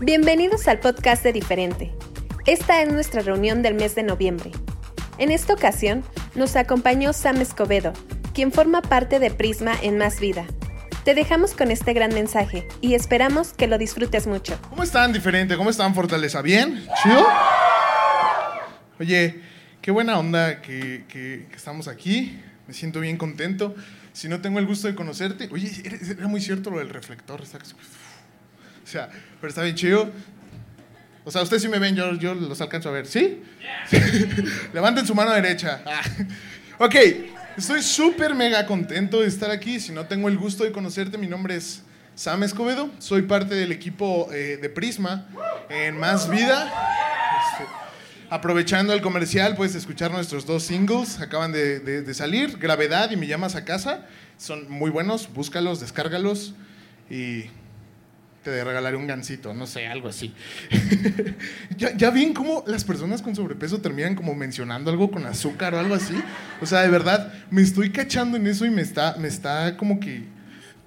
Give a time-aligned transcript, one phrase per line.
[0.00, 1.92] Bienvenidos al podcast de Diferente.
[2.46, 4.52] Esta es nuestra reunión del mes de noviembre.
[5.18, 7.92] En esta ocasión nos acompañó Sam Escobedo,
[8.32, 10.46] quien forma parte de Prisma en Más Vida.
[11.04, 14.58] Te dejamos con este gran mensaje y esperamos que lo disfrutes mucho.
[14.70, 15.56] ¿Cómo están, diferente?
[15.56, 16.42] ¿Cómo están, Fortaleza?
[16.42, 16.86] ¿Bien?
[17.02, 17.26] ¿Chido?
[19.00, 19.40] Oye,
[19.80, 22.40] qué buena onda que, estamos aquí.
[22.66, 23.74] Me siento bien contento.
[24.12, 25.48] Si no tengo el gusto de conocerte.
[25.50, 27.42] Oye, era, era muy cierto lo del reflector.
[27.42, 27.58] está-
[28.88, 30.10] O sea, pero está bien chido.
[31.26, 33.06] O sea, ustedes sí me ven, yo, los alcanzo a ver.
[33.06, 33.42] ¿Sí?
[34.72, 35.82] Levanten su mano derecha.
[35.84, 36.00] Ah.
[36.78, 36.94] Ok,
[37.58, 39.78] estoy súper mega contento de estar aquí.
[39.78, 41.82] Si no tengo el gusto de conocerte, mi nombre es
[42.14, 42.90] Sam Escobedo.
[42.98, 45.26] Soy parte del equipo eh, de Prisma
[45.68, 46.72] en Más Vida.
[47.52, 47.64] Este,
[48.30, 51.20] aprovechando el comercial, puedes escuchar nuestros dos singles.
[51.20, 54.06] Acaban de- de salir, Gravedad y Me llamas a casa.
[54.38, 56.54] Son muy buenos, búscalos, descárgalos
[57.10, 57.50] y
[58.50, 60.34] te regalaré un gancito, no sé, algo así.
[61.76, 65.78] ¿Ya, ¿Ya ven cómo las personas con sobrepeso terminan como mencionando algo con azúcar o
[65.78, 66.14] algo así?
[66.60, 70.00] O sea, de verdad, me estoy cachando en eso y me está, me está como
[70.00, 70.24] que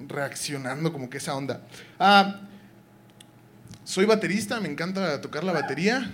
[0.08, 1.62] reaccionando, como que esa onda.
[2.00, 2.42] Ah,
[3.84, 6.12] soy baterista, me encanta tocar la batería.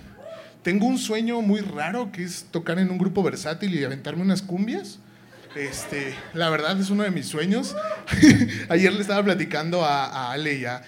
[0.62, 4.42] Tengo un sueño muy raro que es tocar en un grupo versátil y aventarme unas
[4.42, 4.98] cumbias.
[5.54, 7.74] Este, la verdad es uno de mis sueños.
[8.68, 10.82] Ayer le estaba platicando a, a Ale y a,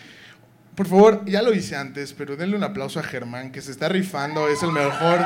[0.81, 3.91] por favor, ya lo hice antes, pero denle un aplauso a Germán, que se está
[3.91, 5.21] rifando, es el mejor,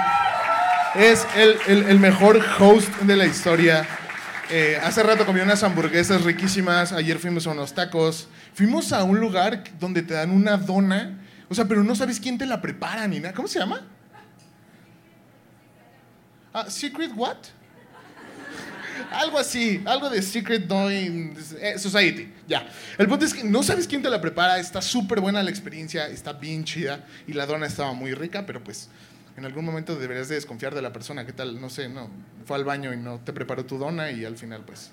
[0.97, 3.87] es el, el- mejor host de la historia.
[4.51, 9.21] Eh, hace rato comí unas hamburguesas riquísimas, ayer fuimos a unos tacos, fuimos a un
[9.21, 13.07] lugar donde te dan una dona, o sea, pero no sabes quién te la prepara
[13.07, 13.33] ni nada.
[13.33, 13.81] ¿Cómo se llama?
[16.53, 17.37] Ah, Secret what?
[19.15, 22.33] Algo así, algo de Secret Doing eh, Society.
[22.49, 22.67] Ya.
[22.99, 26.09] El punto es que no sabes quién te la prepara, está súper buena la experiencia,
[26.09, 28.89] está bien chida y la dona estaba muy rica, pero pues
[29.37, 31.25] en algún momento deberías de desconfiar de la persona.
[31.25, 31.61] ¿Qué tal?
[31.61, 32.11] No sé, no.
[32.45, 34.91] Fue al baño y no te preparó tu dona y al final pues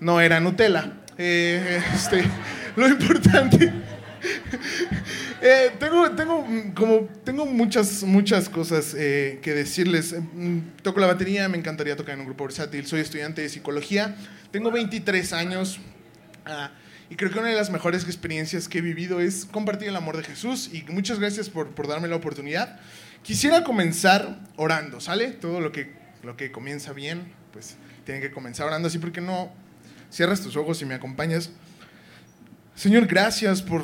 [0.00, 0.92] no era Nutella.
[1.16, 2.24] Eh, este,
[2.76, 3.72] lo importante.
[5.44, 10.12] Eh, tengo, tengo, mm, como, tengo muchas, muchas cosas eh, que decirles.
[10.12, 12.86] Eh, mm, Toco la batería, me encantaría tocar en un grupo versátil.
[12.86, 14.14] Soy estudiante de psicología.
[14.52, 15.80] Tengo 23 años.
[16.46, 16.70] ah,
[17.10, 20.16] y creo que una de las mejores experiencias que he vivido es compartir el amor
[20.16, 20.70] de Jesús.
[20.72, 22.78] Y muchas gracias por, por darme la oportunidad.
[23.24, 25.32] Quisiera comenzar orando, ¿sale?
[25.32, 25.92] Todo lo que,
[26.22, 27.74] lo que comienza bien, pues
[28.06, 28.86] tiene que comenzar orando.
[28.86, 29.52] Así porque no
[30.08, 31.50] cierras tus ojos y me acompañas.
[32.76, 33.82] Señor, gracias por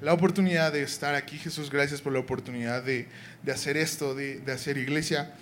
[0.00, 1.70] la oportunidad de estar aquí, Jesús.
[1.70, 3.08] Gracias por la oportunidad de,
[3.42, 5.34] de hacer esto, de, de hacer iglesia.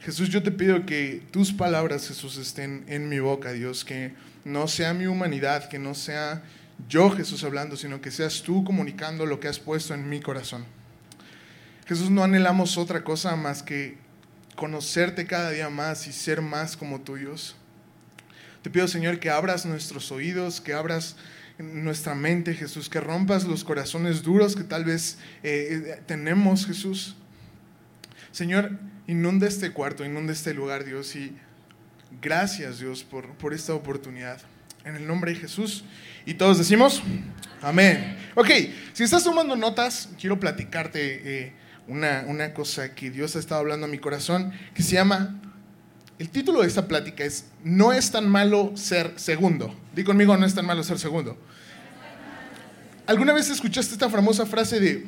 [0.00, 4.12] Jesús, yo te pido que tus palabras, Jesús, estén en mi boca, Dios, que
[4.44, 6.42] no sea mi humanidad, que no sea
[6.88, 10.64] yo, Jesús, hablando, sino que seas tú comunicando lo que has puesto en mi corazón.
[11.86, 13.96] Jesús, no anhelamos otra cosa más que
[14.56, 17.56] conocerte cada día más y ser más como tú, Dios.
[18.62, 21.16] Te pido, Señor, que abras nuestros oídos, que abras
[21.58, 27.16] nuestra mente, Jesús, que rompas los corazones duros que tal vez eh, eh, tenemos, Jesús.
[28.32, 28.72] Señor,
[29.06, 31.36] inunda este cuarto, inunda este lugar, Dios, y
[32.20, 34.40] gracias, Dios, por, por esta oportunidad.
[34.84, 35.84] En el nombre de Jesús.
[36.26, 37.02] Y todos decimos,
[37.62, 38.18] amén.
[38.34, 38.50] Ok,
[38.92, 41.52] si estás tomando notas, quiero platicarte eh,
[41.86, 45.40] una, una cosa que Dios ha estado hablando a mi corazón, que se llama
[46.18, 49.74] el título de esta plática es No es tan malo ser segundo.
[49.94, 51.36] Di conmigo, no es tan malo ser segundo.
[53.06, 55.06] ¿Alguna vez escuchaste esta famosa frase de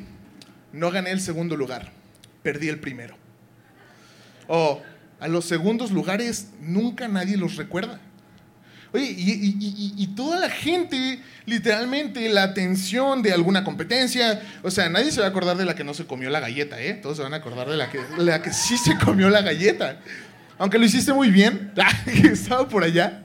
[0.73, 1.93] No gané el segundo lugar,
[2.43, 3.17] perdí el primero?
[4.49, 4.83] O
[5.19, 8.01] a los segundos lugares nunca nadie los recuerda.
[8.93, 15.11] Oye, y, y- toda la gente, literalmente, la atención de alguna competencia, o sea, nadie
[15.11, 16.95] se va a acordar de la que no se comió la galleta, ¿eh?
[16.95, 19.99] Todos se van a acordar de la que, la que sí se comió la galleta.
[20.59, 21.73] Aunque lo hiciste muy bien,
[22.07, 23.23] estaba por allá.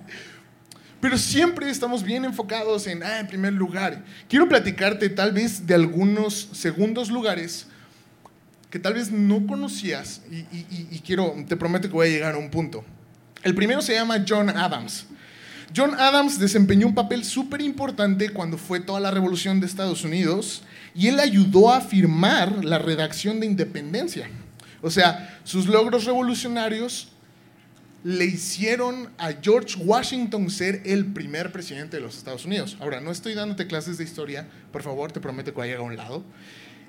[0.99, 4.03] Pero siempre estamos bien enfocados en, ah, en primer lugar.
[4.29, 7.67] Quiero platicarte tal vez de algunos segundos lugares
[8.69, 12.35] que tal vez no conocías y- y- y quiero, te prometo que voy a llegar
[12.35, 12.85] a un punto.
[13.43, 15.07] El primero se llama John Adams.
[15.75, 20.63] John Adams desempeñó un papel súper importante cuando fue toda la revolución de Estados Unidos
[20.93, 24.29] y él ayudó a firmar la redacción de independencia.
[24.81, 27.11] O sea, sus logros revolucionarios
[28.03, 32.77] le hicieron a George Washington ser el primer presidente de los Estados Unidos.
[32.79, 35.81] Ahora, no estoy dándote clases de historia, por favor, te prometo que voy a llegar
[35.81, 36.23] a un lado.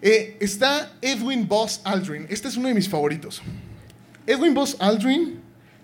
[0.00, 3.42] Eh, está Edwin Boss Aldrin, este es uno de mis favoritos.
[4.26, 5.40] Edwin Boss Aldrin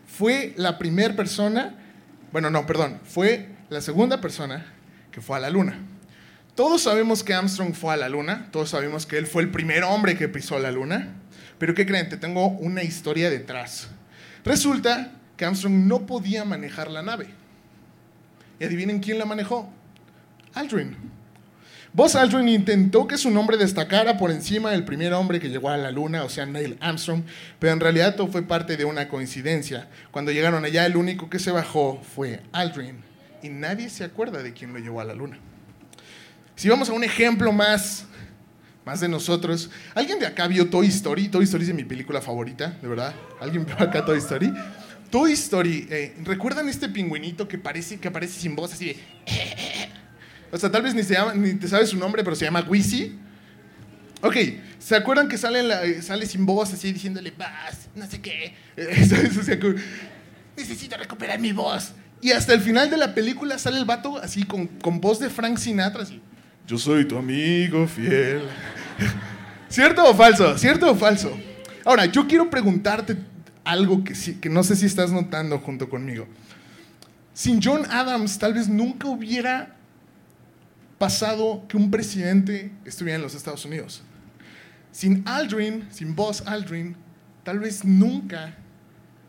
[0.07, 1.75] fue la primera persona,
[2.33, 4.73] bueno, no, perdón, fue la segunda persona
[5.13, 5.79] que fue a la luna.
[6.55, 9.85] Todos sabemos que Armstrong fue a la luna, todos sabemos que él fue el primer
[9.85, 11.15] hombre que pisó la luna,
[11.59, 12.09] pero ¿qué creen?
[12.09, 13.89] Te tengo una historia detrás.
[14.45, 17.29] Resulta que Armstrong no podía manejar la nave.
[18.61, 19.71] Y adivinen quién la manejó.
[20.53, 20.97] Aldrin.
[21.93, 25.77] Buzz Aldrin intentó que su nombre destacara por encima del primer hombre que llegó a
[25.77, 27.23] la luna, o sea, Neil Armstrong,
[27.59, 29.89] pero en realidad todo fue parte de una coincidencia.
[30.11, 32.97] Cuando llegaron allá, el único que se bajó fue Aldrin,
[33.43, 35.39] y nadie se acuerda de quién lo llevó a la luna.
[36.57, 38.05] Si vamos a un ejemplo más,
[38.85, 41.29] más de nosotros, ¿alguien de acá vio Toy Story?
[41.29, 43.15] Toy Story es mi película favorita, de verdad.
[43.41, 44.53] ¿Alguien vio acá Toy Story?
[45.11, 48.97] Toy Story, eh, ¿recuerdan este pingüinito que parece que aparece sin voz así de
[50.53, 52.65] o sea, tal vez ni, se llama, ni te sabes su nombre, pero se llama
[52.69, 53.19] Wisi.
[54.21, 54.37] Ok,
[54.79, 58.55] ¿se acuerdan que sale, sale sin voz así diciéndole, vas, no sé qué?
[60.57, 61.93] necesito recuperar mi voz.
[62.21, 65.31] Y hasta el final de la película sale el vato así con, con voz de
[65.31, 66.05] Frank Sinatra.
[66.67, 68.43] Yo soy tu amigo fiel.
[69.69, 70.59] ¿Cierto o falso?
[70.59, 71.39] ¿Cierto o falso?
[71.85, 73.17] Ahora, yo quiero preguntarte
[73.69, 76.27] algo que, sí, que no sé si estás notando junto conmigo.
[77.35, 79.77] Sin John Adams, tal vez nunca hubiera
[80.97, 84.03] pasado que un presidente estuviera en los Estados Unidos.
[84.91, 86.97] Sin Aldrin, sin Buzz Aldrin,
[87.45, 88.57] tal vez nunca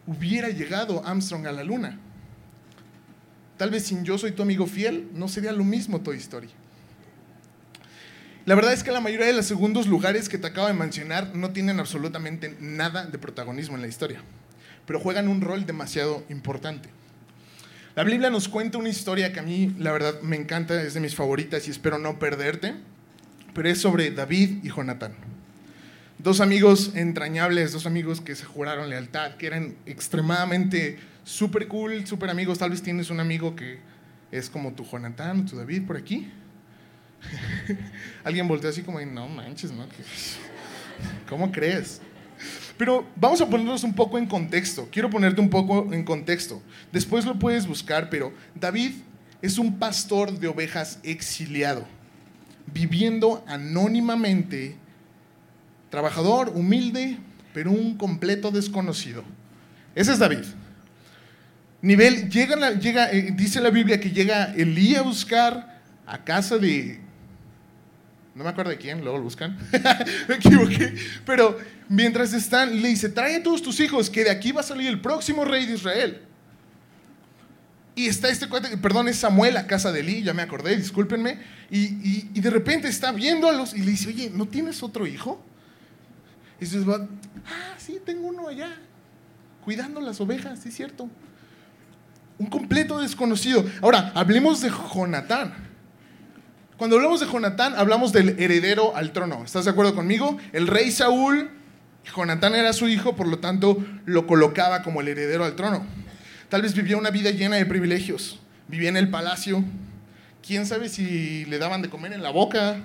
[0.08, 2.00] hubiera llegado Armstrong a la luna.
[3.58, 6.50] Tal vez sin Yo soy tu amigo fiel, no sería lo mismo Toy Story.
[8.50, 11.36] La verdad es que la mayoría de los segundos lugares que te acabo de mencionar
[11.36, 14.24] no tienen absolutamente nada de protagonismo en la historia,
[14.88, 16.90] pero juegan un rol demasiado importante.
[17.94, 21.00] La Biblia nos cuenta una historia que a mí, la verdad, me encanta, es de
[21.00, 22.74] mis favoritas y espero no perderte,
[23.54, 25.14] pero es sobre David y Jonatán.
[26.18, 32.32] Dos amigos entrañables, dos amigos que se juraron lealtad, que eran extremadamente súper cool, súper
[32.32, 32.58] amigos.
[32.58, 33.78] Tal vez tienes un amigo que
[34.32, 36.32] es como tu Jonatán o tu David por aquí.
[38.24, 39.86] Alguien volteó así como, no manches, ¿no?
[41.28, 42.02] ¿Cómo crees?
[42.78, 44.88] Pero vamos a ponernos un poco en contexto.
[44.92, 46.62] Quiero ponerte un poco en contexto.
[46.92, 48.92] Después lo puedes buscar, pero David
[49.42, 51.86] es un pastor de ovejas exiliado,
[52.68, 54.76] viviendo anónimamente,
[55.90, 57.18] trabajador, humilde,
[57.54, 59.24] pero un completo desconocido.
[59.96, 60.46] Ese es David.
[61.82, 67.00] Nivel, llega, llega eh, dice la Biblia que llega Elí a buscar a casa de
[68.40, 69.58] no me acuerdo de quién, luego lo buscan.
[70.30, 70.96] me equivoqué.
[71.26, 71.60] Pero
[71.90, 74.88] mientras están, le dice, trae a todos tus hijos, que de aquí va a salir
[74.88, 76.22] el próximo rey de Israel.
[77.96, 81.38] Y está este cuate, perdón, es Samuel a casa de Eli, ya me acordé, discúlpenme.
[81.70, 85.44] Y, de repente está viéndolos y le dice, oye, ¿no tienes otro hijo?
[86.62, 88.74] Y dice, ah, sí, tengo uno allá,
[89.66, 91.10] cuidando las ovejas, sí es cierto.
[92.38, 93.66] Un completo desconocido.
[93.82, 95.69] Ahora, hablemos de Jonatán.
[96.80, 99.44] Cuando hablamos de Jonatán, hablamos del heredero al trono.
[99.44, 100.38] ¿Estás de acuerdo conmigo?
[100.54, 101.50] El rey Saúl,
[102.16, 105.86] Jonatán era su hijo, por lo tanto lo colocaba como el heredero al trono.
[106.48, 108.40] Tal vez vivía una vida llena de privilegios.
[108.70, 109.62] Vivía en el palacio.
[110.42, 112.78] ¿Quién sabe si le daban de comer en la boca?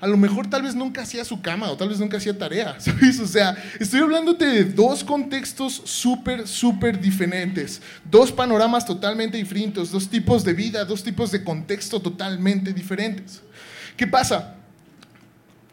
[0.00, 2.76] A lo mejor tal vez nunca hacía su cama o tal vez nunca hacía tarea,
[2.80, 3.20] ¿sabes?
[3.20, 10.08] O sea, estoy hablándote de dos contextos súper, súper diferentes, dos panoramas totalmente diferentes, dos
[10.08, 13.42] tipos de vida, dos tipos de contexto totalmente diferentes.
[13.96, 14.54] ¿Qué pasa?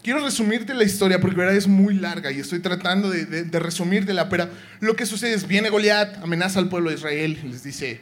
[0.04, 3.60] Quiero resumirte la historia porque verdad es muy larga y estoy tratando de, de, de
[3.60, 4.50] resumírtela, pero
[4.82, 8.02] lo que sucede es, viene Goliat, amenaza al pueblo de Israel les dice,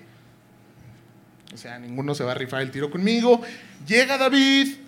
[1.53, 3.41] o sea, ninguno se va a rifar el tiro conmigo,
[3.87, 4.84] llega David,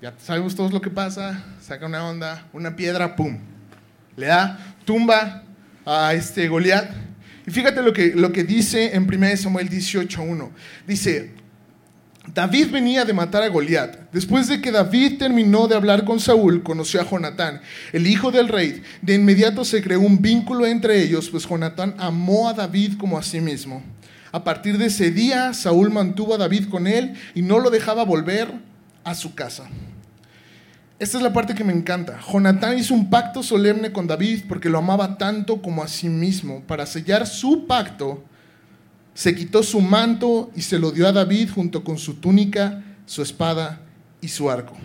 [0.00, 3.38] ya sabemos todos lo que pasa, saca una onda, una piedra, pum,
[4.16, 5.42] le da tumba
[5.84, 6.90] a este Goliat.
[7.46, 10.50] Y fíjate lo que, lo que dice en 1 Samuel 18.1.
[10.86, 11.32] Dice,
[12.34, 14.10] David venía de matar a Goliat.
[14.12, 17.60] Después de que David terminó de hablar con Saúl, conoció a Jonatán,
[17.92, 18.82] el hijo del rey.
[19.02, 23.22] De inmediato se creó un vínculo entre ellos, pues Jonatán amó a David como a
[23.22, 23.82] sí mismo.
[24.30, 28.04] A partir de ese día, Saúl mantuvo a David con él y no lo dejaba
[28.04, 28.52] volver
[29.04, 29.68] a su casa.
[30.98, 32.18] Esta es la parte que me encanta.
[32.20, 36.62] Jonatán hizo un pacto solemne con David porque lo amaba tanto como a sí mismo.
[36.66, 38.24] Para sellar su pacto,
[39.14, 43.22] se quitó su manto y se lo dio a David junto con su túnica, su
[43.22, 43.80] espada
[44.20, 44.76] y su arco.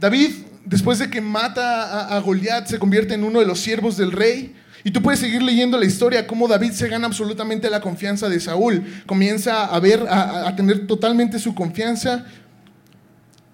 [0.00, 0.30] David,
[0.64, 4.56] después de que mata a, Goliat, se convierte en uno de los siervos del rey.
[4.82, 8.40] Y tú puedes seguir leyendo la historia, cómo David se gana absolutamente la confianza de
[8.40, 8.84] Saúl.
[9.06, 12.24] Comienza a ver, a tener totalmente su confianza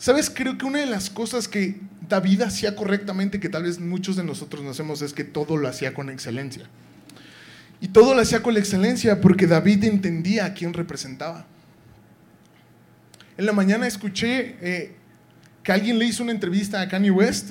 [0.03, 0.31] ¿Sabes?
[0.31, 1.77] Creo que una de las cosas que
[2.09, 5.69] David hacía correctamente, que tal vez muchos de nosotros no hacemos, es que todo lo
[5.69, 6.65] hacía con excelencia.
[7.81, 11.47] Y todo lo hacía con excelencia porque David entendía a quién representaba.
[13.37, 14.97] En la mañana escuché eh,
[15.63, 17.51] que alguien le hizo una entrevista a Kanye West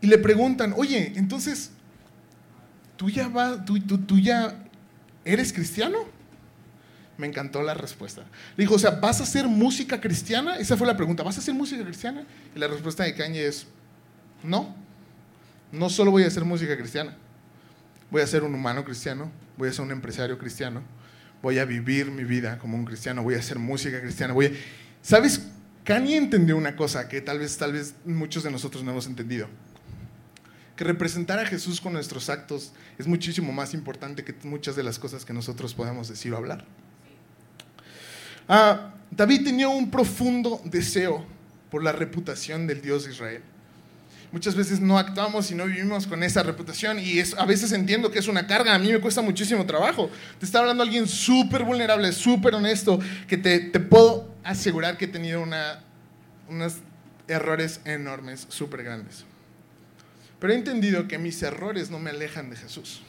[0.00, 1.72] y le preguntan, oye, entonces,
[2.96, 4.64] ¿tú ya, va, tú, tú, tú ya
[5.26, 6.15] eres cristiano?
[7.18, 8.22] Me encantó la respuesta.
[8.56, 10.56] Le dijo, o sea, ¿vas a hacer música cristiana?
[10.56, 12.24] Esa fue la pregunta, ¿vas a hacer música cristiana?
[12.54, 13.66] Y la respuesta de Kanye es,
[14.42, 14.74] no,
[15.72, 17.16] no solo voy a hacer música cristiana,
[18.10, 20.82] voy a ser un humano cristiano, voy a ser un empresario cristiano,
[21.42, 24.34] voy a vivir mi vida como un cristiano, voy a hacer música cristiana.
[25.02, 25.40] ¿Sabes?
[25.84, 29.48] Kanye entendió una cosa que tal vez, tal vez muchos de nosotros no hemos entendido.
[30.74, 34.98] Que representar a Jesús con nuestros actos es muchísimo más importante que muchas de las
[34.98, 36.64] cosas que nosotros podemos decir o hablar.
[38.48, 41.24] Ah, David tenía un profundo deseo
[41.70, 43.42] por la reputación del Dios de Israel.
[44.32, 48.18] Muchas veces no actuamos y no vivimos con esa reputación y a veces entiendo que
[48.18, 50.10] es una carga, a mí me cuesta muchísimo trabajo.
[50.38, 52.98] Te está hablando alguien súper vulnerable, súper honesto,
[53.28, 55.82] que te, te, puedo asegurar que he tenido una,
[56.48, 56.74] unos
[57.28, 59.24] errores enormes, súper grandes.
[60.38, 63.02] Pero he entendido que mis errores no me alejan de Jesús.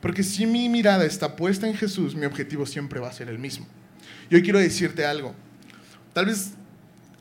[0.00, 3.38] Porque si mi mirada está puesta en Jesús, mi objetivo siempre va a ser el
[3.38, 3.66] mismo.
[4.32, 5.34] Yo quiero decirte algo.
[6.14, 6.52] Tal vez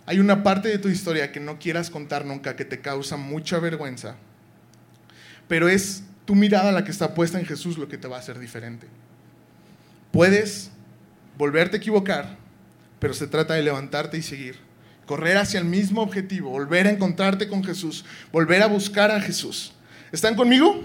[0.05, 3.59] hay una parte de tu historia que no quieras contar nunca, que te causa mucha
[3.59, 4.15] vergüenza,
[5.49, 8.19] pero es tu mirada la que está puesta en Jesús lo que te va a
[8.21, 8.87] hacer diferente.
[10.13, 10.71] Puedes
[11.37, 12.37] volverte a equivocar,
[12.97, 14.55] pero se trata de levantarte y seguir,
[15.05, 19.73] correr hacia el mismo objetivo, volver a encontrarte con Jesús, volver a buscar a Jesús.
[20.13, 20.81] ¿Están conmigo?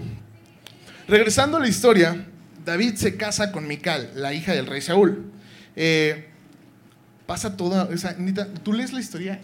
[1.07, 2.27] Regresando a la historia,
[2.65, 5.36] David se casa con Mical, la hija del rey Saúl.
[5.79, 6.25] Eh,
[7.27, 8.17] pasa toda, o sea,
[8.63, 9.39] tú lees la historia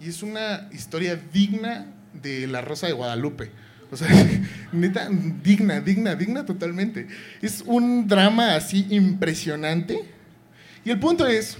[0.00, 3.50] y es una historia digna de La Rosa de Guadalupe.
[3.90, 4.08] O sea,
[4.72, 5.08] neta,
[5.42, 7.08] digna, digna, digna totalmente.
[7.40, 9.98] Es un drama así impresionante.
[10.84, 11.56] Y el punto es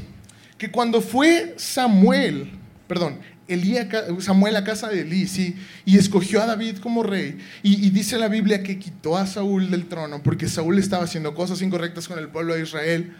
[0.58, 2.50] que cuando fue Samuel,
[2.86, 3.76] perdón, Elí
[4.18, 5.56] Samuel a casa de Elí, sí,
[5.86, 9.70] y escogió a David como rey, y, y, dice la Biblia que quitó a Saúl
[9.70, 13.14] del trono porque Saúl estaba haciendo cosas incorrectas con el pueblo de Israel,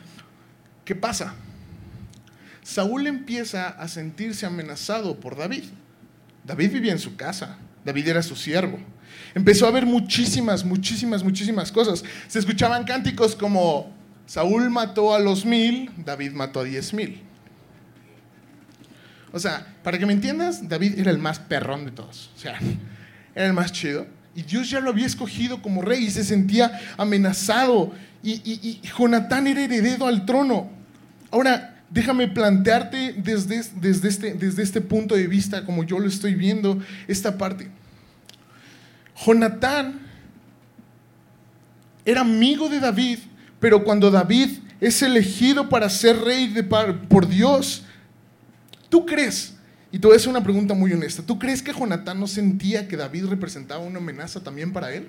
[0.89, 1.35] ¿qué pasa?
[2.63, 5.65] Saúl empieza a sentirse amenazado por David.
[6.47, 8.79] David vivía en su casa, David era su siervo.
[9.35, 12.03] Empezó a ver muchísimas, muchísimas, muchísimas cosas.
[12.27, 13.93] Se escuchaban cánticos como,
[14.25, 17.21] Saúl mató a los mil, David mató a diez mil.
[19.31, 22.31] O sea, para que me entiendas, David era el más perrón de todos.
[22.35, 22.59] O sea,
[23.35, 24.07] era el más chido.
[24.35, 27.93] Y Dios ya lo había escogido como rey y se sentía amenazado.
[28.23, 30.78] Y, y, y Jonatán era heredero al trono.
[31.31, 36.35] Ahora, déjame plantearte desde, desde, este, desde este punto de vista, como yo lo estoy
[36.35, 37.69] viendo, esta parte.
[39.25, 40.01] Jonatán
[42.05, 43.19] era amigo de David,
[43.61, 46.55] pero cuando David es elegido para ser rey
[47.09, 47.85] por Dios,
[48.89, 49.55] ¿tú crees?
[49.91, 51.23] Y te voy a hacer una pregunta muy honesta.
[51.23, 55.09] ¿Tú crees que Jonatán no sentía que David representaba una amenaza también para él?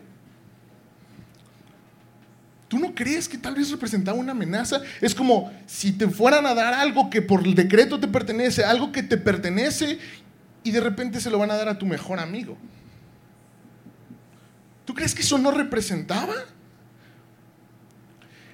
[2.69, 4.81] ¿Tú no crees que tal vez representaba una amenaza?
[5.01, 9.01] Es como si te fueran a dar algo que por decreto te pertenece, algo que
[9.01, 9.97] te pertenece
[10.63, 12.55] y de repente se lo van a dar a tu mejor amigo.
[14.85, 16.35] ¿Tú crees que eso no representaba?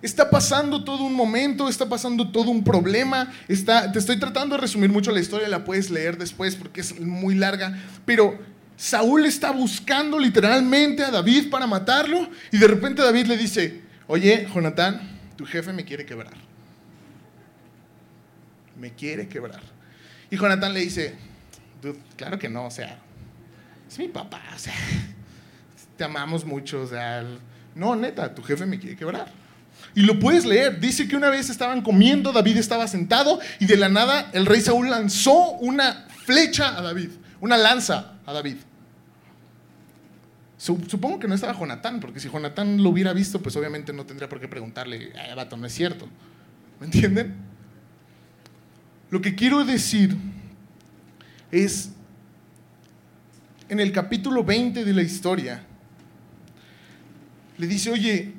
[0.01, 3.33] Está pasando todo un momento, está pasando todo un problema.
[3.49, 7.01] Está, te estoy tratando de resumir mucho la historia, la puedes leer después porque es
[7.01, 8.39] muy larga, pero
[8.77, 14.47] Saúl está buscando literalmente a David para matarlo y de repente David le dice, Oye,
[14.53, 15.01] Jonatán,
[15.35, 16.33] tu jefe me quiere quebrar.
[18.79, 19.61] Me quiere quebrar.
[20.29, 21.15] Y Jonatán le dice,
[22.15, 22.97] claro que no, o sea,
[23.87, 24.73] es mi papá, o sea,
[25.97, 27.23] te amamos mucho, o sea,
[27.73, 29.31] no, neta, tu jefe me quiere quebrar.
[29.93, 33.77] Y lo puedes leer, dice que una vez estaban comiendo, David estaba sentado y de
[33.77, 37.09] la nada el rey Saúl lanzó una flecha a David,
[37.39, 38.57] una lanza a David.
[40.65, 44.27] Supongo que no estaba Jonatán, porque si Jonatán lo hubiera visto, pues obviamente no tendría
[44.27, 46.07] por qué preguntarle, ay, vato, no es cierto.
[46.79, 47.35] ¿Me entienden?
[49.11, 50.17] Lo que quiero decir
[51.51, 51.91] es,
[53.69, 55.61] en el capítulo 20 de la historia,
[57.59, 58.33] le dice, oye,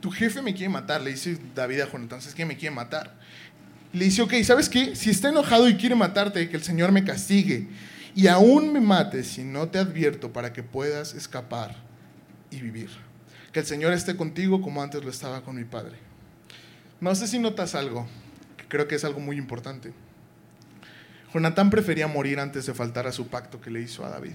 [0.00, 2.44] tu jefe me quiere matar, le dice David a Jonatán, ¿sabes qué?
[2.44, 3.14] Me quiere matar.
[3.92, 4.96] le dice, ok, ¿sabes qué?
[4.96, 7.68] Si está enojado y quiere matarte, que el Señor me castigue
[8.14, 11.74] y aún me mates si no te advierto para que puedas escapar
[12.50, 12.90] y vivir.
[13.52, 15.96] Que el Señor esté contigo como antes lo estaba con mi Padre.
[17.00, 18.06] No sé si notas algo,
[18.56, 19.92] que creo que es algo muy importante.
[21.32, 24.34] Jonatán prefería morir antes de faltar a su pacto que le hizo a David.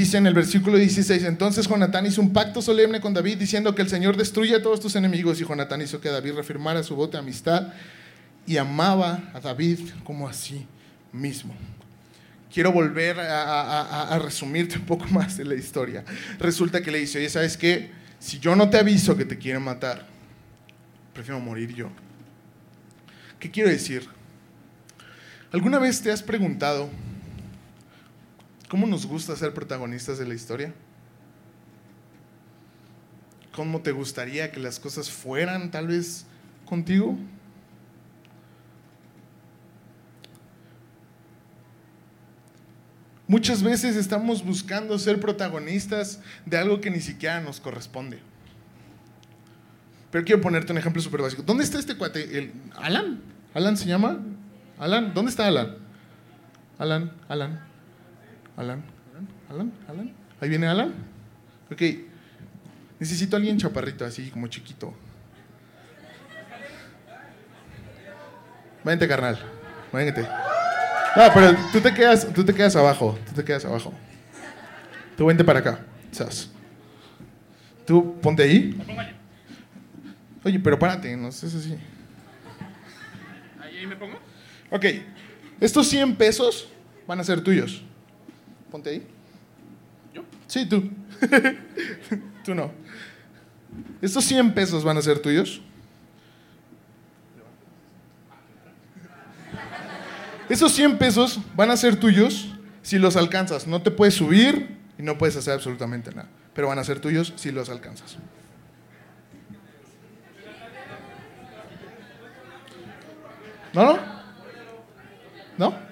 [0.00, 3.82] Dice en el versículo 16, entonces Jonatán hizo un pacto solemne con David diciendo que
[3.82, 7.12] el Señor destruya a todos tus enemigos y Jonatán hizo que David reafirmara su voto
[7.12, 7.74] de amistad
[8.46, 10.66] y amaba a David como a sí
[11.12, 11.54] mismo.
[12.50, 16.02] Quiero volver a, resumirte un poco más de la historia.
[16.38, 17.90] Resulta que le dice, oye, ¿sabes qué?
[18.18, 20.06] Si yo no te aviso que te quieren matar,
[21.12, 21.90] prefiero morir yo.
[23.38, 24.08] ¿Qué quiero decir?
[25.52, 26.88] ¿Alguna vez te has preguntado
[28.70, 30.72] ¿Cómo nos gusta ser protagonistas de la historia?
[33.52, 36.24] ¿Cómo te gustaría que las cosas fueran tal vez
[36.66, 37.18] contigo?
[43.26, 48.20] Muchas veces estamos buscando ser protagonistas de algo que ni siquiera nos corresponde.
[50.12, 51.42] Pero quiero ponerte un ejemplo súper básico.
[51.42, 52.52] ¿Dónde está este cuate?
[52.76, 53.20] ¿Alan?
[53.52, 54.20] ¿Alan se llama?
[54.78, 55.12] ¿Alan?
[55.12, 55.76] ¿Dónde está Alan?
[56.78, 57.69] Alan, Alan.
[58.60, 58.82] Alan,
[59.48, 60.92] Alan, Alan, Ahí viene Alan.
[61.72, 61.80] Ok.
[62.98, 64.92] Necesito a alguien chaparrito, así como chiquito.
[68.84, 69.38] Vente, carnal.
[69.90, 70.22] Véngate.
[70.22, 73.18] No, pero tú te quedas, tú te quedas abajo.
[73.26, 73.94] Tú te quedas abajo.
[75.16, 75.80] Tú vente para acá.
[77.86, 78.78] Tú ponte ahí.
[80.44, 81.78] Oye, pero párate, no sé así.
[83.58, 84.18] ¿Ahí me pongo?
[84.70, 84.84] Ok.
[85.60, 86.68] Estos 100 pesos
[87.06, 87.84] van a ser tuyos.
[88.70, 89.06] Ponte ahí.
[90.14, 90.22] ¿Yo?
[90.46, 90.90] Sí, tú.
[92.44, 92.70] tú no.
[94.00, 95.60] Estos 100 pesos van a ser tuyos.
[100.48, 102.48] Esos 100 pesos van a ser tuyos
[102.82, 103.66] si los alcanzas.
[103.66, 106.28] No te puedes subir y no puedes hacer absolutamente nada.
[106.54, 108.16] Pero van a ser tuyos si los alcanzas.
[113.72, 113.96] ¿No?
[115.56, 115.70] ¿No?
[115.70, 115.89] ¿No?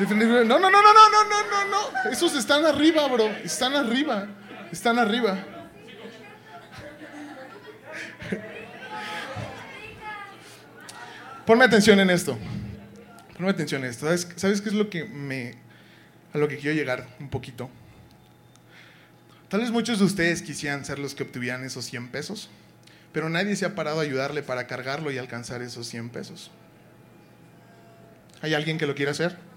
[0.00, 2.10] No, no, no, no, no, no, no, no.
[2.10, 3.26] Esos están arriba, bro.
[3.44, 4.28] Están arriba.
[4.72, 5.44] Están arriba.
[11.44, 12.38] Ponme atención en esto.
[13.36, 14.06] Ponme atención en esto.
[14.06, 15.56] ¿Sabes, ¿Sabes qué es lo que me.
[16.32, 17.68] a lo que quiero llegar un poquito?
[19.50, 22.48] Tal vez muchos de ustedes quisieran ser los que obtuvieran esos 100 pesos,
[23.12, 26.50] pero nadie se ha parado a ayudarle para cargarlo y alcanzar esos 100 pesos.
[28.40, 29.49] ¿Hay alguien que lo quiera hacer?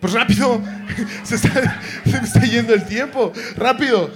[0.00, 0.62] Pues rápido,
[1.22, 4.10] se está, se está yendo el tiempo, rápido.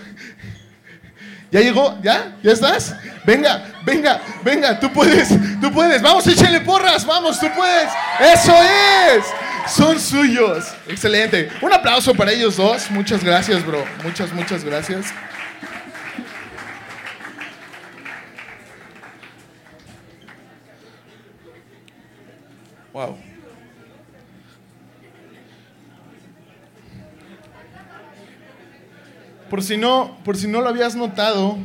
[1.51, 1.99] ¿Ya llegó?
[2.03, 2.37] ¿Ya?
[2.42, 2.97] ¿Ya estás?
[3.25, 5.29] Venga, venga, venga, tú puedes,
[5.61, 6.03] tú puedes.
[6.03, 7.88] Vamos, échale porras, vamos, tú puedes.
[8.18, 9.25] Eso es.
[9.73, 10.75] Son suyos.
[10.88, 11.51] Excelente.
[11.62, 12.90] Un aplauso para ellos dos.
[12.90, 13.85] Muchas gracias, bro.
[14.03, 15.07] Muchas, muchas gracias.
[22.92, 23.24] Wow.
[29.55, 31.57] Por si no, por si no lo habías notado,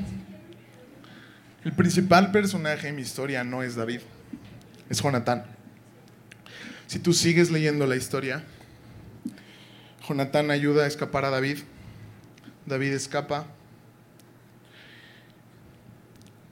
[1.63, 4.01] el principal personaje en mi historia no es David,
[4.91, 5.43] es Jonatán.
[6.85, 8.43] Si tú sigues leyendo la historia,
[10.07, 11.61] Jonatán ayuda a escapar a David,
[12.67, 13.47] David escapa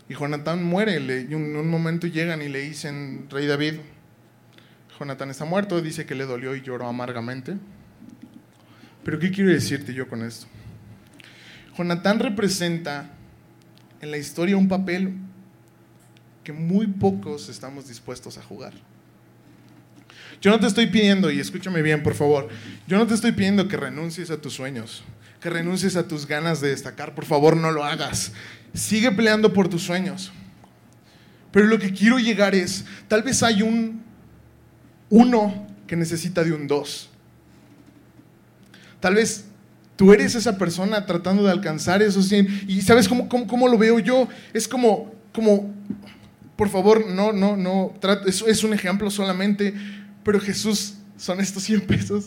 [0.10, 1.00] y Jonatán muere.
[1.00, 3.76] y en un momento llegan y le dicen, Rey David,
[4.98, 7.58] Jonatán está muerto, dice que le dolió y lloró amargamente.
[9.04, 10.48] Pero ¿qué quiero decirte yo con esto?
[11.78, 13.10] Jonatán representa
[14.02, 15.14] en la historia un papel
[16.44, 18.74] que muy pocos estamos dispuestos a jugar.
[20.42, 22.48] Yo no te estoy pidiendo, y escúchame bien, por favor,
[22.88, 25.04] yo no te estoy pidiendo que renuncies a tus sueños,
[25.42, 28.32] que renuncies a tus ganas de destacar, por favor, no lo hagas.
[28.74, 30.32] Sigue peleando por tus sueños.
[31.52, 34.04] Pero lo que quiero llegar es, tal vez hay un
[35.10, 37.10] uno que necesita de un dos.
[39.00, 39.47] Tal vez
[39.98, 42.66] Tú eres esa persona tratando de alcanzar esos 100.
[42.68, 44.30] Y ¿sabes cómo, cómo, lo veo yo?
[44.54, 45.74] Es como, como,
[46.56, 47.94] por favor, no, no, no,
[48.26, 49.74] es, es un ejemplo solamente,
[50.24, 52.26] pero Jesús son estos 100 pesos.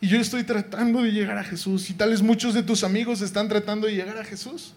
[0.00, 1.88] Y yo estoy tratando de llegar a Jesús.
[1.88, 4.74] Y tal vez muchos de tus amigos están tratando de llegar a Jesús.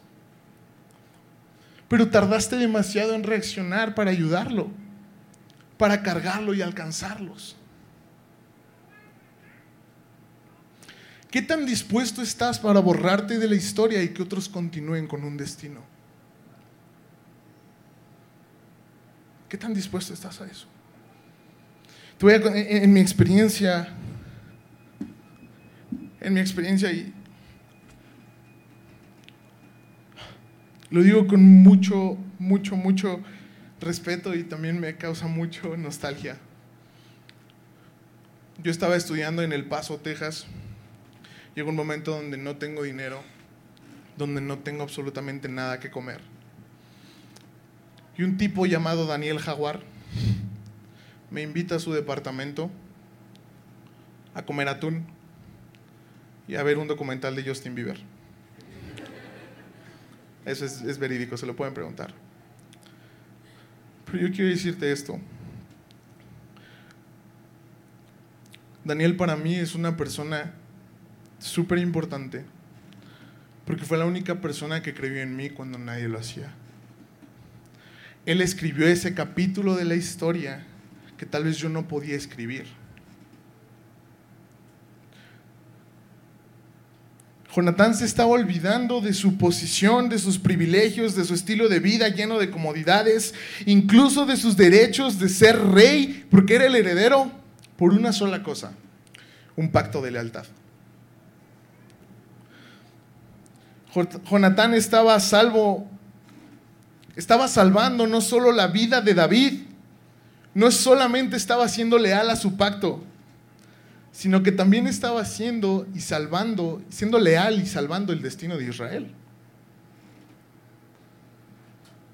[1.89, 4.69] Pero tardaste demasiado en reaccionar para ayudarlo,
[5.77, 7.56] para cargarlo y alcanzarlos.
[11.37, 15.37] ¿Qué tan dispuesto estás para borrarte de la historia y que otros continúen con un
[15.37, 15.81] destino?
[19.47, 20.65] ¿Qué tan dispuesto estás a eso?
[22.23, 23.89] en, mi experiencia,
[26.21, 27.13] en mi experiencia, y
[30.89, 33.21] lo digo con mucho, mucho, mucho
[33.79, 36.35] respeto y también me causa mucho nostalgia.
[38.63, 40.47] yo estaba estudiando en El Paso, Texas.
[41.57, 43.19] Llegó un momento donde no tengo dinero,
[44.15, 46.21] donde no tengo absolutamente nada que comer.
[48.15, 49.81] Y un tipo llamado Daniel Jaguar
[51.31, 52.69] me invita a su departamento
[54.35, 55.07] a comer atún
[56.47, 57.97] y a ver un documental de Justin Bieber.
[60.45, 62.13] Eso es, es verídico, se lo pueden preguntar.
[64.05, 65.19] Pero yo quiero decirte esto.
[68.83, 70.53] Daniel para mí es una persona
[71.39, 72.45] súper importante,
[73.65, 76.51] porque fue la única persona que creyó en mí cuando nadie lo hacía.
[78.25, 80.65] Él escribió ese capítulo de la historia
[81.17, 82.65] que tal vez yo no podía escribir.
[87.57, 92.07] Jonatán se estaba olvidando de su posición, de sus privilegios, de su estilo de vida
[92.09, 93.33] lleno de comodidades,
[93.65, 97.31] incluso de sus derechos de ser rey, porque era el heredero
[97.75, 98.73] por una sola cosa,
[99.55, 100.45] un pacto de lealtad.
[104.29, 105.89] Jonatán estaba a salvo,
[107.15, 109.61] estaba salvando no solo la vida de David,
[110.53, 113.03] no solamente estaba siendo leal a su pacto,
[114.11, 119.11] sino que también estaba haciendo y salvando, siendo leal y salvando el destino de Israel.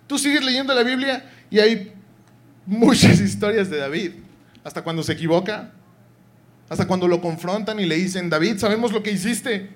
[0.08, 1.94] Tú sigues leyendo la Biblia y hay
[2.66, 4.12] muchas historias de David,
[4.64, 5.72] hasta cuando se equivoca,
[6.70, 9.70] hasta cuando lo confrontan y le dicen, David, sabemos lo que hiciste.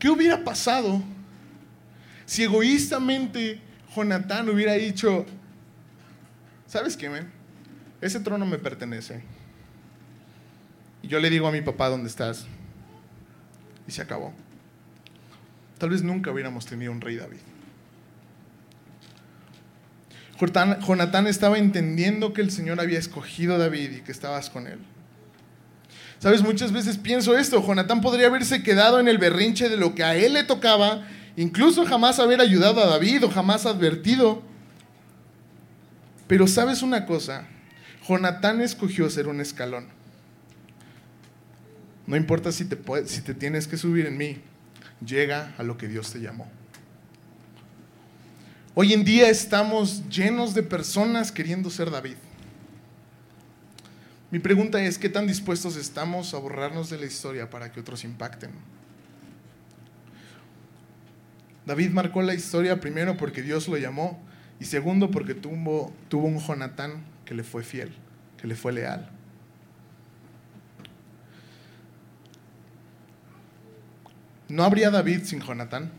[0.00, 1.02] ¿Qué hubiera pasado
[2.24, 3.60] si egoístamente
[3.94, 5.26] Jonatán hubiera dicho,
[6.66, 7.30] ¿sabes qué, men?
[8.00, 9.22] Ese trono me pertenece.
[11.02, 12.46] Y yo le digo a mi papá dónde estás.
[13.86, 14.32] Y se acabó.
[15.76, 17.40] Tal vez nunca hubiéramos tenido un rey David.
[20.38, 24.78] Jonatán estaba entendiendo que el Señor había escogido a David y que estabas con él.
[26.20, 30.04] Sabes, muchas veces pienso esto, Jonatán podría haberse quedado en el berrinche de lo que
[30.04, 31.02] a él le tocaba,
[31.34, 34.42] incluso jamás haber ayudado a David o jamás advertido.
[36.26, 37.46] Pero sabes una cosa,
[38.06, 39.88] Jonatán escogió ser un escalón.
[42.06, 44.42] No importa si te, si te tienes que subir en mí,
[45.02, 46.46] llega a lo que Dios te llamó.
[48.74, 52.16] Hoy en día estamos llenos de personas queriendo ser David.
[54.30, 58.04] Mi pregunta es, ¿qué tan dispuestos estamos a borrarnos de la historia para que otros
[58.04, 58.50] impacten?
[61.66, 64.22] David marcó la historia primero porque Dios lo llamó
[64.60, 67.92] y segundo porque tuvo, un Jonatán que le fue fiel,
[68.40, 69.10] que le fue leal.
[74.48, 75.90] No habría David sin Jonatán.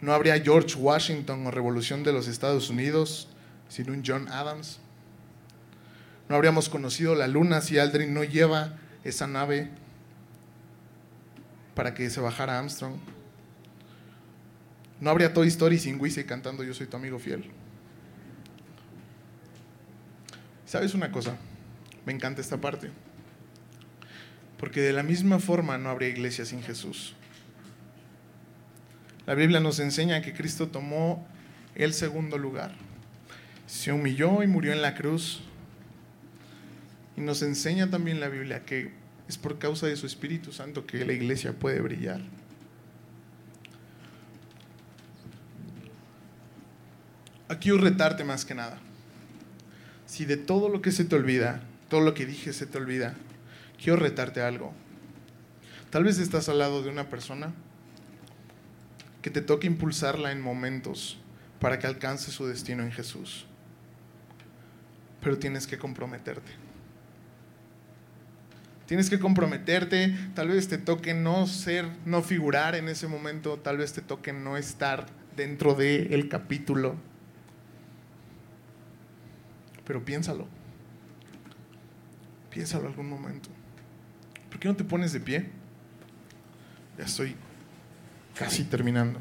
[0.00, 3.28] No habría George Washington o Revolución de los Estados Unidos
[3.68, 4.80] sin un John Adams.
[6.28, 9.70] No habríamos conocido la luna si Aldrin no lleva esa nave
[11.74, 12.96] para que se bajara Armstrong.
[15.00, 17.44] No habría Toy Story sin Wise cantando Yo soy tu amigo fiel.
[20.66, 21.36] ¿Sabes una cosa?
[22.04, 22.90] Me encanta esta parte.
[24.58, 27.14] Porque de la misma forma no habría iglesia sin Jesús.
[29.24, 31.26] La Biblia nos enseña que Cristo tomó
[31.74, 32.72] el segundo lugar.
[33.66, 35.42] Se humilló y murió en la cruz.
[37.18, 38.92] Y nos enseña también la Biblia que
[39.26, 42.20] es por causa de su Espíritu Santo que la iglesia puede brillar.
[47.48, 48.78] Aquí quiero retarte más que nada.
[50.06, 53.16] Si de todo lo que se te olvida, todo lo que dije se te olvida,
[53.82, 54.72] quiero retarte algo.
[55.90, 57.52] Tal vez estás al lado de una persona
[59.22, 61.18] que te toque impulsarla en momentos
[61.58, 63.44] para que alcance su destino en Jesús.
[65.20, 66.67] Pero tienes que comprometerte.
[68.88, 73.76] Tienes que comprometerte, tal vez te toque no ser, no figurar en ese momento, tal
[73.76, 76.96] vez te toque no estar dentro del el capítulo.
[79.84, 80.48] Pero piénsalo.
[82.48, 83.50] Piénsalo algún momento.
[84.48, 85.50] ¿Por qué no te pones de pie?
[86.96, 87.36] Ya estoy
[88.34, 89.20] casi terminando.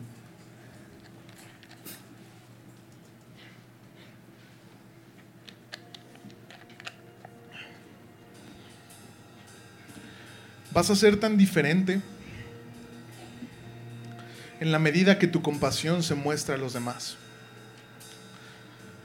[10.77, 12.01] Vas a ser tan diferente
[14.59, 17.17] en la medida que tu compasión se muestra a los demás.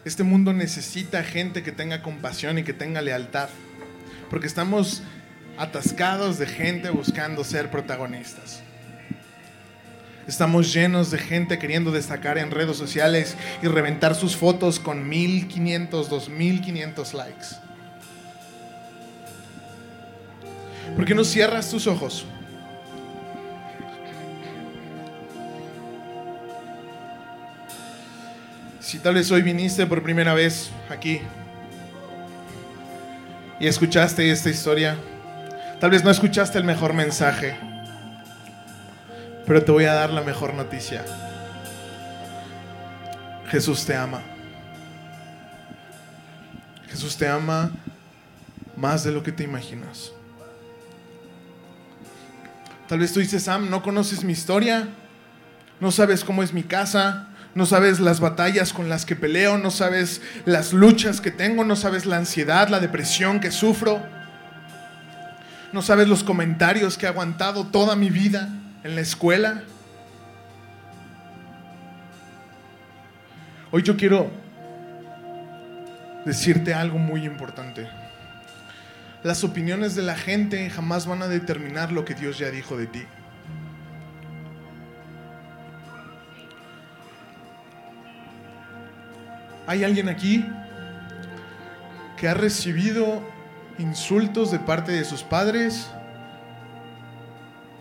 [0.05, 3.49] Este mundo necesita gente que tenga compasión y que tenga lealtad,
[4.29, 5.03] porque estamos
[5.57, 8.61] atascados de gente buscando ser protagonistas.
[10.29, 16.11] Estamos llenos de gente queriendo destacar en redes sociales y reventar sus fotos con 1500,
[16.11, 17.72] 2500 likes.
[20.97, 22.27] ¿Por qué no cierras tus ojos?
[28.81, 31.23] Si tal vez hoy viniste por primera vez aquí
[33.59, 34.99] y escuchaste esta historia,
[35.81, 37.57] tal vez no escuchaste el mejor mensaje,
[39.47, 41.05] pero te voy a dar la mejor noticia.
[43.49, 44.21] Jesús te ama.
[46.89, 47.71] Jesús te ama
[48.77, 50.13] más de lo que te imaginas.
[52.93, 54.87] Tal vez tú dices, Sam, no conoces mi historia,
[55.81, 59.71] no sabes cómo es mi casa, no sabes las batallas con las que peleo, no
[59.71, 64.03] sabes las luchas que tengo, no sabes la ansiedad, la depresión que sufro,
[65.73, 68.51] no sabes los comentarios que he aguantado toda mi vida
[68.85, 69.63] en la escuela.
[73.71, 74.31] Hoy yo quiero
[76.27, 77.89] decirte algo muy importante.
[79.23, 82.89] Las opiniones de la gente jamás van a determinar lo que Dios ya dijo de
[82.89, 83.05] ti.
[89.69, 90.45] ¿Hay alguien aquí
[92.17, 93.23] que ha recibido
[93.79, 95.89] insultos de parte de sus padres?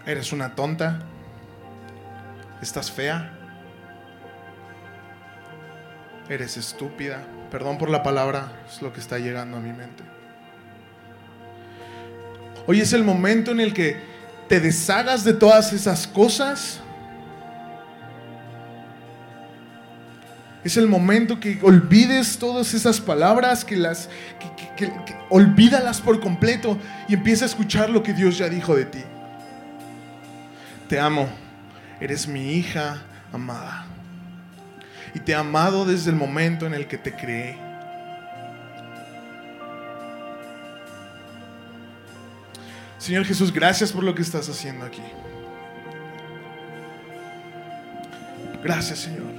[0.06, 0.99] Eres una tonta.
[2.62, 3.34] Estás fea.
[6.30, 7.25] Eres estúpida.
[7.49, 10.21] Perdón por la palabra, es lo que está llegando a mi mente.
[12.67, 13.97] Hoy es el momento en el que
[14.47, 16.80] te deshagas de todas esas cosas.
[20.63, 24.10] Es el momento que olvides todas esas palabras, que las
[24.78, 24.91] que,
[25.30, 29.04] olvídalas por completo y empieza a escuchar lo que Dios ya dijo de ti.
[30.88, 31.30] Te amo,
[32.00, 33.86] eres mi hija amada.
[35.15, 37.71] Y te he amado desde el momento en el que te creé.
[43.02, 45.02] Señor Jesús, gracias por lo que estás haciendo aquí.
[48.64, 49.32] Gracias, Señor.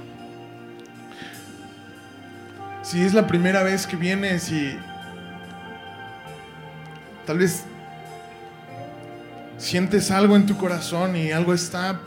[2.81, 4.77] Si es la primera vez que vienes y
[7.25, 7.63] tal vez
[9.57, 12.01] sientes algo en tu corazón y algo está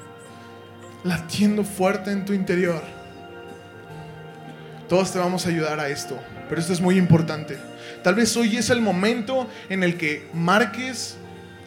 [1.05, 2.83] latiendo fuerte en tu interior,
[4.91, 7.57] todos te vamos a ayudar a esto, pero esto es muy importante.
[8.05, 11.17] Tal vez hoy es el momento en el que marques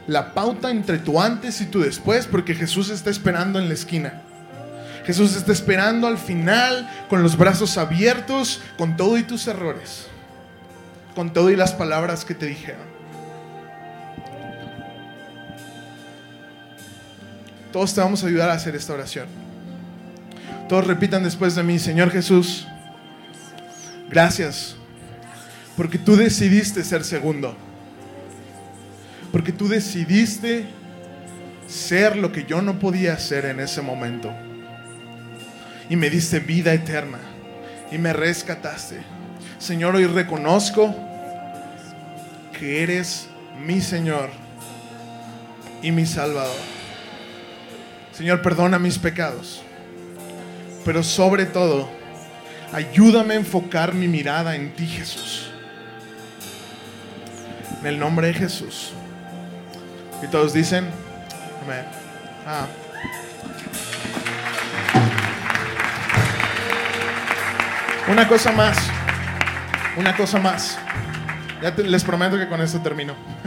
[0.09, 4.21] la pauta entre tu antes y tu después, porque Jesús está esperando en la esquina.
[5.05, 10.07] Jesús está esperando al final con los brazos abiertos, con todo y tus errores,
[11.13, 12.89] con todo y las palabras que te dijeron.
[17.71, 19.27] Todos te vamos a ayudar a hacer esta oración.
[20.67, 22.67] Todos repitan después de mí, Señor Jesús,
[24.09, 24.75] gracias,
[25.77, 27.55] porque tú decidiste ser segundo,
[29.31, 30.65] porque tú decidiste
[31.67, 34.33] ser lo que yo no podía ser en ese momento
[35.89, 37.19] y me diste vida eterna
[37.91, 39.01] y me rescataste.
[39.57, 40.95] Señor, hoy reconozco
[42.57, 43.27] que eres
[43.65, 44.29] mi Señor
[45.81, 46.55] y mi Salvador.
[48.13, 49.61] Señor, perdona mis pecados,
[50.85, 51.89] pero sobre todo,
[52.73, 55.49] ayúdame a enfocar mi mirada en ti, Jesús.
[57.79, 58.93] En el nombre de Jesús.
[60.21, 60.89] Y todos dicen.
[62.45, 62.67] Ah.
[68.09, 68.77] Una cosa más.
[69.97, 70.79] Una cosa más.
[71.61, 73.13] Ya les prometo que con esto termino.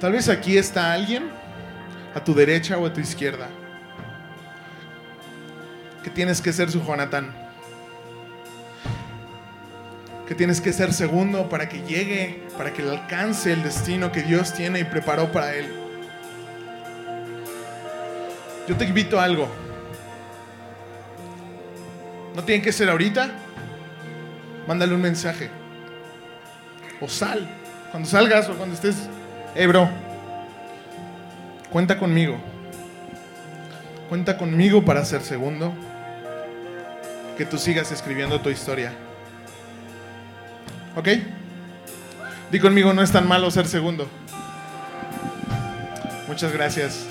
[0.00, 1.30] Tal vez aquí está alguien,
[2.14, 3.48] a tu derecha o a tu izquierda,
[6.02, 7.32] que tienes que ser su Jonathan.
[10.26, 14.20] Que tienes que ser segundo para que llegue, para que le alcance el destino que
[14.20, 15.72] Dios tiene y preparó para él.
[18.68, 19.48] Yo te invito a algo.
[22.36, 23.30] No tiene que ser ahorita.
[24.68, 25.48] Mándale un mensaje.
[27.00, 27.48] O sal.
[27.92, 29.08] Cuando salgas o cuando estés.
[29.54, 29.88] Hey, bro.
[31.70, 32.36] Cuenta conmigo.
[34.10, 35.72] Cuenta conmigo para ser segundo.
[37.38, 38.92] Que tú sigas escribiendo tu historia.
[40.94, 41.08] ¿Ok?
[42.50, 44.08] Di conmigo, no es tan malo ser segundo.
[46.26, 47.06] Muchas gracias.